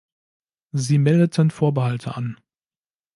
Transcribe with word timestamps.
Sie 0.71 0.97
meldeten 0.97 1.51
Vorbehalte 1.51 2.15
an. 2.15 2.39